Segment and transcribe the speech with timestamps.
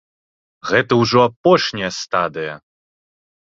[0.69, 2.53] Гэта ўжо апошняя стадыя!